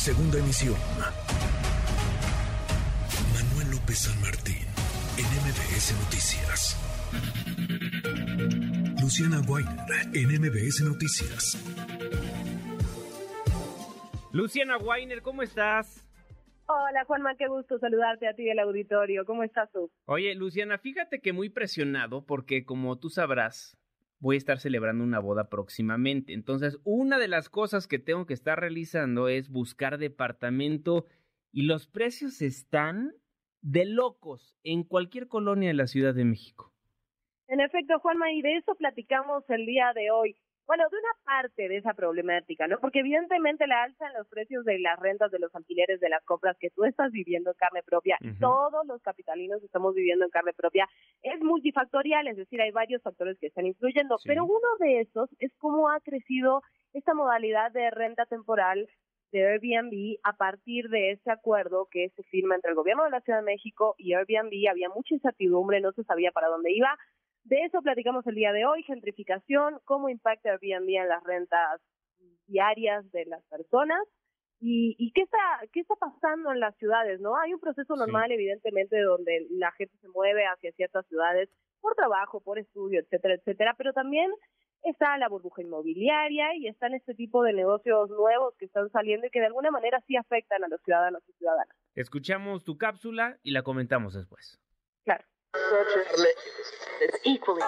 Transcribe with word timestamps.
Segunda 0.00 0.38
emisión. 0.38 0.76
Manuel 3.34 3.70
López 3.70 3.98
San 3.98 4.18
Martín, 4.22 4.66
en 5.18 5.26
MBS 5.44 5.92
Noticias. 6.02 6.76
Luciana 9.02 9.42
Weiner, 9.46 9.76
en 10.14 10.40
MBS 10.40 10.84
Noticias. 10.84 11.62
Luciana 14.32 14.78
Weiner, 14.78 15.20
¿cómo 15.20 15.42
estás? 15.42 16.08
Hola 16.64 17.04
Juanma, 17.04 17.34
qué 17.36 17.48
gusto 17.48 17.78
saludarte 17.78 18.26
a 18.26 18.32
ti 18.32 18.44
del 18.44 18.60
auditorio. 18.60 19.26
¿Cómo 19.26 19.42
estás 19.42 19.70
tú? 19.70 19.90
Oye, 20.06 20.34
Luciana, 20.34 20.78
fíjate 20.78 21.20
que 21.20 21.34
muy 21.34 21.50
presionado 21.50 22.24
porque 22.24 22.64
como 22.64 22.98
tú 22.98 23.10
sabrás, 23.10 23.76
voy 24.20 24.36
a 24.36 24.38
estar 24.38 24.60
celebrando 24.60 25.02
una 25.02 25.18
boda 25.18 25.48
próximamente. 25.48 26.34
Entonces, 26.34 26.78
una 26.84 27.18
de 27.18 27.28
las 27.28 27.48
cosas 27.48 27.88
que 27.88 27.98
tengo 27.98 28.26
que 28.26 28.34
estar 28.34 28.60
realizando 28.60 29.28
es 29.28 29.50
buscar 29.50 29.98
departamento 29.98 31.06
y 31.52 31.62
los 31.62 31.86
precios 31.86 32.42
están 32.42 33.12
de 33.62 33.86
locos 33.86 34.56
en 34.62 34.84
cualquier 34.84 35.26
colonia 35.26 35.68
de 35.68 35.74
la 35.74 35.86
Ciudad 35.86 36.14
de 36.14 36.24
México. 36.24 36.72
En 37.48 37.60
efecto, 37.60 37.98
Juanma, 37.98 38.30
y 38.32 38.42
de 38.42 38.58
eso 38.58 38.74
platicamos 38.76 39.42
el 39.48 39.66
día 39.66 39.92
de 39.94 40.10
hoy. 40.12 40.36
Bueno, 40.70 40.84
de 40.88 40.98
una 40.98 41.24
parte 41.24 41.68
de 41.68 41.78
esa 41.78 41.94
problemática, 41.94 42.68
¿no? 42.68 42.78
Porque 42.78 43.00
evidentemente 43.00 43.66
la 43.66 43.82
alza 43.82 44.06
en 44.06 44.12
los 44.12 44.28
precios 44.28 44.64
de 44.64 44.78
las 44.78 45.00
rentas 45.00 45.32
de 45.32 45.40
los 45.40 45.52
alquileres 45.52 45.98
de 45.98 46.08
las 46.08 46.22
compras 46.24 46.56
que 46.60 46.70
tú 46.70 46.84
estás 46.84 47.10
viviendo 47.10 47.50
en 47.50 47.56
carne 47.56 47.82
propia, 47.82 48.16
todos 48.38 48.86
los 48.86 49.02
capitalinos 49.02 49.60
estamos 49.64 49.96
viviendo 49.96 50.24
en 50.24 50.30
carne 50.30 50.52
propia, 50.52 50.88
es 51.22 51.40
multifactorial, 51.40 52.28
es 52.28 52.36
decir, 52.36 52.60
hay 52.62 52.70
varios 52.70 53.02
factores 53.02 53.36
que 53.40 53.48
están 53.48 53.66
influyendo, 53.66 54.14
pero 54.24 54.44
uno 54.44 54.68
de 54.78 55.00
esos 55.00 55.28
es 55.40 55.52
cómo 55.58 55.90
ha 55.90 55.98
crecido 55.98 56.62
esta 56.92 57.14
modalidad 57.14 57.72
de 57.72 57.90
renta 57.90 58.24
temporal 58.26 58.88
de 59.32 59.48
Airbnb 59.48 60.20
a 60.22 60.36
partir 60.36 60.88
de 60.88 61.10
ese 61.10 61.32
acuerdo 61.32 61.88
que 61.90 62.10
se 62.10 62.22
firma 62.22 62.54
entre 62.54 62.70
el 62.70 62.76
gobierno 62.76 63.02
de 63.02 63.10
la 63.10 63.20
Ciudad 63.22 63.40
de 63.40 63.44
México 63.44 63.96
y 63.98 64.14
Airbnb. 64.14 64.70
Había 64.70 64.88
mucha 64.88 65.14
incertidumbre, 65.14 65.80
no 65.80 65.90
se 65.92 66.04
sabía 66.04 66.30
para 66.30 66.46
dónde 66.46 66.72
iba. 66.72 66.96
De 67.44 67.64
eso 67.64 67.80
platicamos 67.82 68.26
el 68.26 68.34
día 68.34 68.52
de 68.52 68.66
hoy, 68.66 68.82
gentrificación, 68.82 69.80
cómo 69.84 70.08
impacta 70.08 70.50
Airbnb 70.50 70.88
en 70.88 71.08
las 71.08 71.22
rentas 71.24 71.80
diarias 72.46 73.10
de 73.12 73.24
las 73.26 73.42
personas 73.44 74.00
y, 74.60 74.94
y 74.98 75.12
qué 75.12 75.22
está 75.22 75.38
qué 75.72 75.80
está 75.80 75.94
pasando 75.96 76.52
en 76.52 76.60
las 76.60 76.76
ciudades, 76.76 77.20
¿no? 77.20 77.36
Hay 77.36 77.54
un 77.54 77.60
proceso 77.60 77.96
normal, 77.96 78.30
evidentemente, 78.30 79.00
donde 79.00 79.46
la 79.50 79.72
gente 79.72 79.96
se 79.98 80.08
mueve 80.08 80.44
hacia 80.44 80.72
ciertas 80.72 81.06
ciudades 81.06 81.48
por 81.80 81.94
trabajo, 81.94 82.40
por 82.40 82.58
estudio, 82.58 83.00
etcétera, 83.00 83.34
etcétera, 83.34 83.74
pero 83.78 83.92
también 83.92 84.30
está 84.82 85.16
la 85.18 85.28
burbuja 85.28 85.62
inmobiliaria 85.62 86.54
y 86.56 86.66
están 86.66 86.94
este 86.94 87.14
tipo 87.14 87.42
de 87.42 87.52
negocios 87.52 88.10
nuevos 88.10 88.54
que 88.58 88.66
están 88.66 88.90
saliendo 88.90 89.26
y 89.26 89.30
que 89.30 89.40
de 89.40 89.46
alguna 89.46 89.70
manera 89.70 90.02
sí 90.06 90.16
afectan 90.16 90.64
a 90.64 90.68
los 90.68 90.80
ciudadanos 90.82 91.22
y 91.28 91.32
ciudadanas. 91.32 91.76
Escuchamos 91.94 92.64
tu 92.64 92.78
cápsula 92.78 93.38
y 93.42 93.52
la 93.52 93.62
comentamos 93.62 94.14
después. 94.14 94.60
Claro. 95.04 95.24
It's 95.54 97.18
equally. 97.24 97.62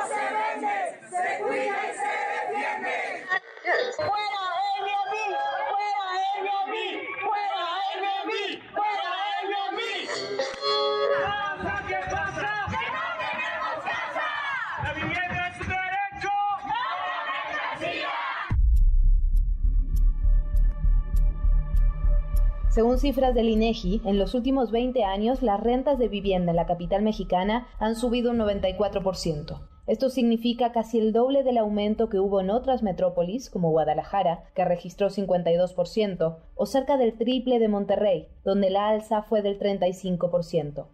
Según 22.72 22.96
cifras 22.96 23.34
del 23.34 23.50
INEGI, 23.50 24.00
en 24.06 24.18
los 24.18 24.34
últimos 24.34 24.70
20 24.70 25.04
años 25.04 25.42
las 25.42 25.60
rentas 25.60 25.98
de 25.98 26.08
vivienda 26.08 26.52
en 26.52 26.56
la 26.56 26.64
capital 26.64 27.02
mexicana 27.02 27.68
han 27.78 27.96
subido 27.96 28.30
un 28.30 28.38
94%. 28.38 29.60
Esto 29.86 30.08
significa 30.08 30.72
casi 30.72 30.98
el 30.98 31.12
doble 31.12 31.42
del 31.42 31.58
aumento 31.58 32.08
que 32.08 32.18
hubo 32.18 32.40
en 32.40 32.48
otras 32.48 32.82
metrópolis, 32.82 33.50
como 33.50 33.72
Guadalajara, 33.72 34.44
que 34.54 34.64
registró 34.64 35.10
52%, 35.10 36.38
o 36.54 36.64
cerca 36.64 36.96
del 36.96 37.18
triple 37.18 37.58
de 37.58 37.68
Monterrey, 37.68 38.28
donde 38.42 38.70
la 38.70 38.88
alza 38.88 39.20
fue 39.20 39.42
del 39.42 39.58
35%. 39.58 40.86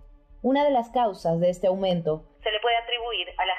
Una 0.43 0.65
de 0.65 0.73
las 0.73 0.91
causas 0.91 1.39
de 1.39 1.49
este 1.49 1.69
aumento 1.69 2.25
se 2.43 2.51
le 2.51 2.59
puede 2.61 2.77
atribuir 2.77 3.29
a 3.39 3.47
la. 3.47 3.58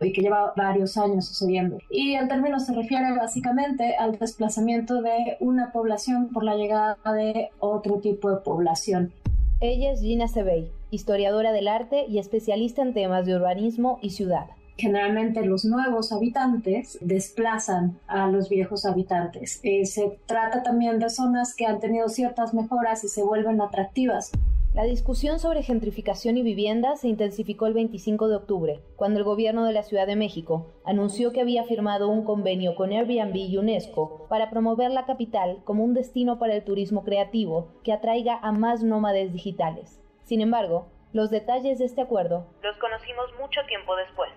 Y 0.00 0.12
que 0.12 0.22
lleva 0.22 0.52
varios 0.56 0.96
años 0.96 1.26
sucediendo. 1.26 1.78
Y 1.90 2.14
en 2.14 2.28
términos 2.28 2.66
se 2.66 2.74
refiere 2.74 3.12
básicamente 3.16 3.96
al 3.96 4.18
desplazamiento 4.18 5.02
de 5.02 5.36
una 5.40 5.72
población 5.72 6.28
por 6.28 6.44
la 6.44 6.56
llegada 6.56 6.96
de 7.12 7.50
otro 7.58 8.00
tipo 8.00 8.30
de 8.30 8.38
población. 8.38 9.12
Ella 9.60 9.92
es 9.92 10.00
Gina 10.00 10.26
Sebey, 10.26 10.70
historiadora 10.90 11.52
del 11.52 11.68
arte 11.68 12.06
y 12.08 12.18
especialista 12.18 12.80
en 12.80 12.94
temas 12.94 13.26
de 13.26 13.36
urbanismo 13.36 13.98
y 14.00 14.10
ciudad. 14.10 14.46
Generalmente 14.80 15.44
los 15.44 15.66
nuevos 15.66 16.10
habitantes 16.10 16.96
desplazan 17.02 17.98
a 18.06 18.26
los 18.28 18.48
viejos 18.48 18.86
habitantes. 18.86 19.60
Eh, 19.62 19.84
se 19.84 20.18
trata 20.24 20.62
también 20.62 20.98
de 20.98 21.10
zonas 21.10 21.54
que 21.54 21.66
han 21.66 21.80
tenido 21.80 22.08
ciertas 22.08 22.54
mejoras 22.54 23.04
y 23.04 23.08
se 23.08 23.22
vuelven 23.22 23.60
atractivas. 23.60 24.32
La 24.72 24.84
discusión 24.84 25.40
sobre 25.40 25.64
gentrificación 25.64 26.36
y 26.36 26.42
vivienda 26.42 26.94
se 26.94 27.08
intensificó 27.08 27.66
el 27.66 27.74
25 27.74 28.28
de 28.28 28.36
octubre, 28.36 28.80
cuando 28.94 29.18
el 29.18 29.24
gobierno 29.24 29.64
de 29.64 29.72
la 29.72 29.82
Ciudad 29.82 30.06
de 30.06 30.14
México 30.14 30.70
anunció 30.84 31.32
que 31.32 31.40
había 31.40 31.64
firmado 31.64 32.08
un 32.08 32.24
convenio 32.24 32.76
con 32.76 32.92
Airbnb 32.92 33.34
y 33.34 33.56
UNESCO 33.56 34.28
para 34.28 34.48
promover 34.48 34.92
la 34.92 35.06
capital 35.06 35.58
como 35.64 35.82
un 35.82 35.92
destino 35.92 36.38
para 36.38 36.54
el 36.54 36.62
turismo 36.62 37.02
creativo 37.02 37.80
que 37.82 37.92
atraiga 37.92 38.38
a 38.40 38.52
más 38.52 38.84
nómades 38.84 39.32
digitales. 39.32 40.00
Sin 40.22 40.40
embargo, 40.40 40.86
los 41.12 41.30
detalles 41.30 41.80
de 41.80 41.86
este 41.86 42.02
acuerdo 42.02 42.46
los 42.62 42.76
conocimos 42.76 43.26
mucho 43.40 43.60
tiempo 43.66 43.96
después. 43.96 44.30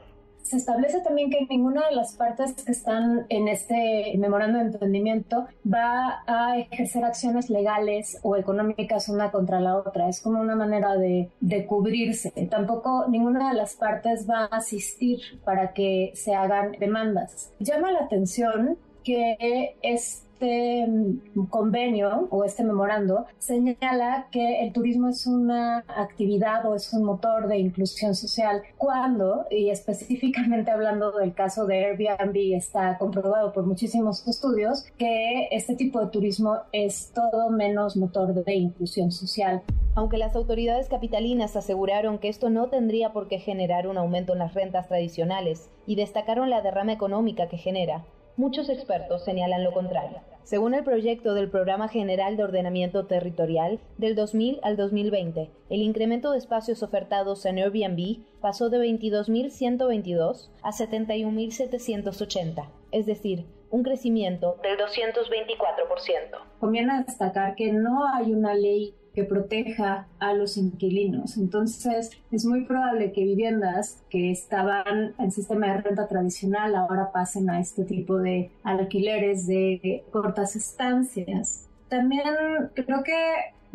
Se 0.43 0.57
establece 0.57 0.99
también 1.01 1.29
que 1.29 1.45
ninguna 1.49 1.87
de 1.89 1.95
las 1.95 2.15
partes 2.15 2.53
que 2.53 2.71
están 2.71 3.25
en 3.29 3.47
este 3.47 4.13
memorando 4.17 4.59
de 4.59 4.65
entendimiento 4.65 5.47
va 5.65 6.23
a 6.27 6.57
ejercer 6.57 7.03
acciones 7.05 7.49
legales 7.49 8.19
o 8.23 8.35
económicas 8.35 9.09
una 9.09 9.31
contra 9.31 9.59
la 9.59 9.77
otra. 9.77 10.09
Es 10.09 10.21
como 10.21 10.41
una 10.41 10.55
manera 10.55 10.95
de, 10.95 11.29
de 11.39 11.65
cubrirse. 11.65 12.31
Tampoco 12.49 13.05
ninguna 13.07 13.49
de 13.49 13.55
las 13.55 13.75
partes 13.75 14.29
va 14.29 14.43
a 14.51 14.57
asistir 14.57 15.19
para 15.45 15.73
que 15.73 16.11
se 16.13 16.35
hagan 16.35 16.73
demandas. 16.73 17.51
Llama 17.59 17.91
la 17.91 17.99
atención 17.99 18.77
que 19.03 19.75
es 19.81 20.23
este 20.43 20.87
mm, 20.87 21.45
convenio 21.49 22.27
o 22.29 22.43
este 22.43 22.63
memorando 22.63 23.25
señala 23.37 24.27
que 24.31 24.61
el 24.61 24.73
turismo 24.73 25.07
es 25.07 25.25
una 25.25 25.79
actividad 25.87 26.65
o 26.65 26.75
es 26.75 26.91
un 26.93 27.05
motor 27.05 27.47
de 27.47 27.57
inclusión 27.57 28.13
social 28.13 28.61
cuando, 28.77 29.45
y 29.49 29.69
específicamente 29.69 30.71
hablando 30.71 31.11
del 31.13 31.33
caso 31.33 31.65
de 31.65 31.85
Airbnb, 31.85 32.55
está 32.55 32.97
comprobado 32.97 33.53
por 33.53 33.65
muchísimos 33.65 34.27
estudios 34.27 34.83
que 34.97 35.47
este 35.51 35.75
tipo 35.75 36.01
de 36.01 36.07
turismo 36.07 36.57
es 36.73 37.11
todo 37.13 37.49
menos 37.49 37.95
motor 37.95 38.33
de 38.33 38.53
inclusión 38.53 39.11
social. 39.11 39.61
Aunque 39.95 40.17
las 40.17 40.35
autoridades 40.35 40.89
capitalinas 40.89 41.55
aseguraron 41.55 42.17
que 42.17 42.27
esto 42.27 42.49
no 42.49 42.67
tendría 42.67 43.13
por 43.13 43.27
qué 43.27 43.39
generar 43.39 43.87
un 43.87 43.97
aumento 43.97 44.33
en 44.33 44.39
las 44.39 44.53
rentas 44.53 44.87
tradicionales 44.87 45.69
y 45.85 45.95
destacaron 45.95 46.49
la 46.49 46.61
derrama 46.61 46.93
económica 46.93 47.47
que 47.47 47.57
genera, 47.57 48.03
Muchos 48.35 48.67
expertos 48.69 49.23
señalan 49.23 49.63
lo 49.63 49.71
contrario. 49.73 50.17
Según 50.43 50.73
el 50.73 50.83
proyecto 50.83 51.33
del 51.35 51.49
Programa 51.49 51.87
General 51.87 52.35
de 52.35 52.43
Ordenamiento 52.43 53.05
Territorial, 53.05 53.79
del 53.97 54.13
2000 54.15 54.59
al 54.61 54.75
2020, 54.75 55.49
el 55.69 55.81
incremento 55.81 56.31
de 56.31 56.37
espacios 56.37 56.83
ofertados 56.83 57.45
en 57.45 57.59
Airbnb 57.59 58.17
pasó 58.41 58.69
de 58.69 58.79
22.122 58.79 60.49
a 60.61 60.71
71.780, 60.71 62.69
es 62.91 63.05
decir, 63.05 63.45
un 63.69 63.83
crecimiento 63.83 64.57
del 64.61 64.77
224%. 64.77 66.59
Conviene 66.59 67.03
destacar 67.05 67.55
que 67.55 67.71
no 67.71 68.05
hay 68.05 68.33
una 68.33 68.53
ley 68.53 68.93
que 69.13 69.23
proteja 69.23 70.07
a 70.19 70.33
los 70.33 70.57
inquilinos. 70.57 71.37
Entonces, 71.37 72.11
es 72.31 72.45
muy 72.45 72.65
probable 72.65 73.11
que 73.11 73.23
viviendas 73.23 74.01
que 74.09 74.31
estaban 74.31 75.13
en 75.17 75.31
sistema 75.31 75.67
de 75.67 75.81
renta 75.81 76.07
tradicional 76.07 76.75
ahora 76.75 77.11
pasen 77.11 77.49
a 77.49 77.59
este 77.59 77.83
tipo 77.83 78.17
de 78.17 78.51
alquileres 78.63 79.47
de 79.47 80.03
cortas 80.11 80.55
estancias. 80.55 81.67
También 81.89 82.25
creo 82.73 83.03
que 83.03 83.13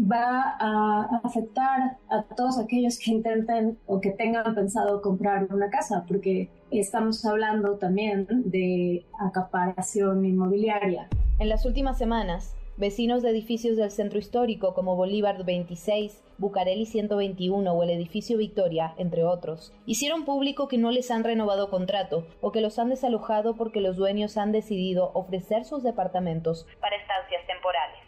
va 0.00 0.56
a 0.61 1.20
afectar 1.25 1.99
a 2.08 2.23
todos 2.23 2.58
aquellos 2.58 2.99
que 2.99 3.11
intenten 3.11 3.79
o 3.87 4.00
que 4.00 4.11
tengan 4.11 4.55
pensado 4.55 5.02
comprar 5.02 5.52
una 5.52 5.70
casa, 5.70 6.05
porque 6.06 6.49
estamos 6.70 7.25
hablando 7.25 7.79
también 7.79 8.26
de 8.44 9.05
acaparación 9.19 10.25
inmobiliaria. 10.25 11.08
En 11.38 11.49
las 11.49 11.64
últimas 11.64 11.99
semanas, 11.99 12.55
Vecinos 12.79 13.25
de 13.25 13.31
edificios 13.31 13.77
del 13.77 13.91
centro 13.91 14.21
histórico 14.21 14.73
como 14.73 14.95
Bolívar 14.95 15.45
26, 15.45 16.23
Bucareli 16.39 16.87
121 16.87 17.73
o 17.73 17.83
el 17.83 17.91
edificio 17.91 18.39
Victoria, 18.39 18.95
entre 18.99 19.25
otros, 19.25 19.73
hicieron 19.85 20.25
público 20.25 20.69
que 20.69 20.79
no 20.79 20.93
les 20.93 21.11
han 21.11 21.25
renovado 21.25 21.71
contrato 21.71 22.25
o 22.41 22.53
que 22.53 22.61
los 22.61 22.79
han 22.79 22.91
desalojado 22.91 23.57
porque 23.57 23.81
los 23.81 23.97
dueños 23.97 24.37
han 24.37 24.53
decidido 24.53 25.11
ofrecer 25.15 25.65
sus 25.65 25.83
departamentos 25.83 26.69
para 26.81 26.95
estancias 26.95 27.45
temporales. 27.49 27.99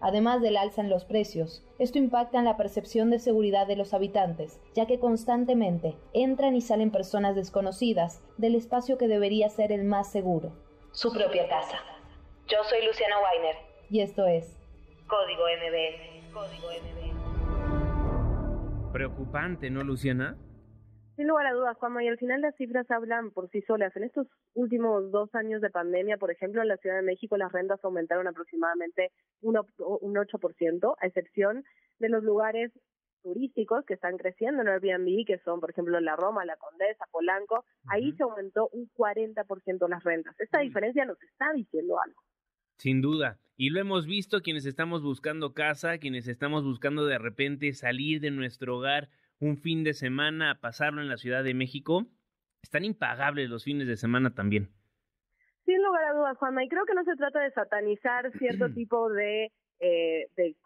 además 0.00 0.42
del 0.42 0.58
alza 0.58 0.82
en 0.82 0.90
los 0.90 1.06
precios. 1.06 1.64
Esto 1.78 1.96
impacta 1.96 2.38
en 2.38 2.44
la 2.44 2.58
percepción 2.58 3.08
de 3.08 3.20
seguridad 3.20 3.66
de 3.66 3.76
los 3.76 3.94
habitantes, 3.94 4.60
ya 4.74 4.84
que 4.84 4.98
constantemente 4.98 5.96
entran 6.12 6.54
y 6.56 6.60
salen 6.60 6.90
personas 6.90 7.36
desconocidas 7.36 8.22
del 8.36 8.54
espacio 8.54 8.98
que 8.98 9.08
debería 9.08 9.48
ser 9.48 9.72
el 9.72 9.84
más 9.84 10.12
seguro. 10.12 10.52
Su 10.92 11.10
propia 11.10 11.48
casa. 11.48 11.78
Yo 12.48 12.58
soy 12.64 12.84
Luciana 12.84 13.16
Weiner. 13.18 13.69
Y 13.90 14.00
esto 14.02 14.24
es 14.24 14.56
Código 15.08 15.42
MBS. 15.42 16.32
Código 16.32 16.68
MBS. 16.70 17.10
Preocupante, 18.92 19.68
¿no, 19.68 19.82
Luciana? 19.82 20.36
Sin 21.16 21.26
lugar 21.26 21.46
a 21.48 21.52
dudas, 21.52 21.76
Juanma, 21.76 22.04
y 22.04 22.08
al 22.08 22.16
final 22.16 22.40
las 22.40 22.54
cifras 22.54 22.88
hablan 22.88 23.32
por 23.32 23.50
sí 23.50 23.62
solas. 23.62 23.94
En 23.96 24.04
estos 24.04 24.28
últimos 24.54 25.10
dos 25.10 25.34
años 25.34 25.60
de 25.60 25.70
pandemia, 25.70 26.18
por 26.18 26.30
ejemplo, 26.30 26.62
en 26.62 26.68
la 26.68 26.76
Ciudad 26.76 26.96
de 26.96 27.02
México 27.02 27.36
las 27.36 27.50
rentas 27.50 27.84
aumentaron 27.84 28.28
aproximadamente 28.28 29.10
un, 29.42 29.58
un 29.58 30.14
8%, 30.14 30.94
a 30.96 31.06
excepción 31.06 31.64
de 31.98 32.08
los 32.08 32.22
lugares 32.22 32.70
turísticos 33.22 33.84
que 33.86 33.94
están 33.94 34.18
creciendo 34.18 34.62
en 34.62 34.68
Airbnb, 34.68 35.26
que 35.26 35.38
son, 35.44 35.58
por 35.58 35.70
ejemplo, 35.70 35.98
la 35.98 36.14
Roma, 36.14 36.44
la 36.44 36.56
Condesa, 36.56 37.06
Polanco, 37.10 37.64
ahí 37.88 38.12
se 38.12 38.22
aumentó 38.22 38.68
un 38.72 38.88
40% 38.96 39.88
las 39.88 40.04
rentas. 40.04 40.38
Esta 40.38 40.60
diferencia 40.60 41.04
nos 41.04 41.20
está 41.22 41.52
diciendo 41.52 42.00
algo. 42.00 42.22
Sin 42.80 43.02
duda. 43.02 43.36
Y 43.58 43.68
lo 43.68 43.78
hemos 43.78 44.06
visto 44.06 44.40
quienes 44.40 44.64
estamos 44.64 45.02
buscando 45.02 45.52
casa, 45.52 45.98
quienes 45.98 46.26
estamos 46.28 46.64
buscando 46.64 47.04
de 47.04 47.18
repente 47.18 47.74
salir 47.74 48.22
de 48.22 48.30
nuestro 48.30 48.78
hogar 48.78 49.10
un 49.38 49.58
fin 49.58 49.84
de 49.84 49.92
semana 49.92 50.52
a 50.52 50.60
pasarlo 50.60 51.02
en 51.02 51.10
la 51.10 51.18
Ciudad 51.18 51.44
de 51.44 51.52
México, 51.52 52.06
están 52.62 52.86
impagables 52.86 53.50
los 53.50 53.64
fines 53.64 53.86
de 53.86 53.98
semana 53.98 54.34
también. 54.34 54.70
Sin 55.66 55.76
lugar 55.84 56.04
a 56.04 56.14
dudas, 56.14 56.38
Juanma, 56.38 56.64
y 56.64 56.70
creo 56.70 56.86
que 56.86 56.94
no 56.94 57.04
se 57.04 57.16
trata 57.16 57.40
de 57.40 57.50
satanizar 57.50 58.32
cierto 58.38 58.70
tipo 58.74 59.10
de, 59.10 59.52
eh, 59.80 60.28
de, 60.38 60.56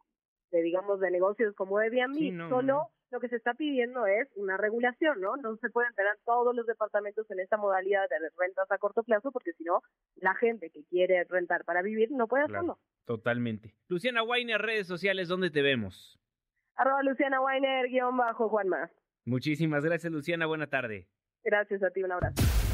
digamos, 0.63 1.01
de 1.01 1.11
negocios 1.11 1.55
como 1.55 1.79
Airbnb, 1.79 2.49
solo 2.49 2.89
lo 3.11 3.21
que 3.21 3.29
se 3.29 3.37
está 3.37 3.55
pidiendo 3.55 4.07
es 4.07 4.29
una 4.37 4.57
regulación, 4.57 5.21
¿no? 5.21 5.37
No 5.37 5.57
se 5.59 5.71
pueden 5.71 5.95
tener 5.95 6.13
todos 6.25 6.55
los 6.55 6.67
departamentos 6.67 7.31
en 7.31 7.41
esta 7.41 7.57
modalidad 7.57 8.09
de 8.09 8.17
rentas 8.37 8.71
a 8.71 8.79
corto 8.79 9.03
plazo, 9.03 9.31
porque 9.31 9.53
si 9.53 9.65
no, 9.65 9.83
la 10.17 10.35
gente 10.35 10.71
que 10.71 10.85
quiere 10.85 11.25
rentar 11.25 11.65
para 11.65 11.83
vivir 11.83 12.11
no 12.11 12.27
puede 12.27 12.45
hacerlo. 12.45 12.79
Totalmente. 13.05 13.75
Luciana 13.89 14.23
Weiner, 14.23 14.61
redes 14.61 14.87
sociales, 14.87 15.29
¿dónde 15.29 15.51
te 15.51 15.63
vemos? 15.63 16.19
Arroba 16.77 17.03
Luciana 17.05 17.41
Weiner, 17.41 17.89
guion 17.89 18.17
bajo 18.17 18.49
Juanma. 18.49 18.91
Muchísimas 19.25 19.85
gracias, 19.85 20.13
Luciana. 20.13 20.47
Buena 20.47 20.67
tarde. 20.67 21.07
Gracias 21.45 21.83
a 21.83 21.91
ti, 21.91 22.03
un 22.03 22.13
abrazo. 22.13 22.74